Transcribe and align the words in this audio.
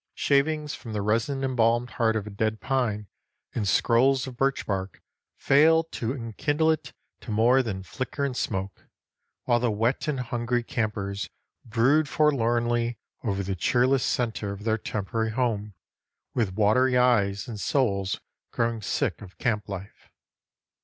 Shavings 0.15 0.73
from 0.73 0.93
the 0.93 1.01
resin 1.03 1.43
embalmed 1.43 1.91
heart 1.91 2.15
of 2.15 2.25
a 2.25 2.31
dead 2.31 2.59
pine 2.59 3.07
and 3.53 3.67
scrolls 3.67 4.25
of 4.25 4.35
birch 4.35 4.65
bark 4.65 4.99
fail 5.37 5.83
to 5.93 6.15
enkindle 6.15 6.71
it 6.71 6.91
to 7.19 7.29
more 7.29 7.61
than 7.61 7.83
flicker 7.83 8.25
and 8.25 8.35
smoke, 8.35 8.87
while 9.43 9.59
the 9.59 9.69
wet 9.69 10.07
and 10.07 10.19
hungry 10.19 10.63
campers 10.63 11.29
brood 11.63 12.09
forlornly 12.09 12.97
over 13.23 13.43
the 13.43 13.53
cheerless 13.55 14.03
centre 14.03 14.51
of 14.51 14.63
their 14.63 14.79
temporary 14.79 15.29
home, 15.33 15.75
with 16.33 16.55
watery 16.55 16.97
eyes 16.97 17.47
and 17.47 17.59
souls 17.59 18.19
growing 18.49 18.81
sick 18.81 19.21
of 19.21 19.37
camp 19.37 19.69
life. 19.69 20.09